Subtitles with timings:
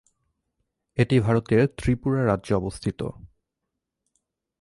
[0.97, 2.99] এটি ভারতের ত্রিপুরা রাজ্যে অবস্থিত।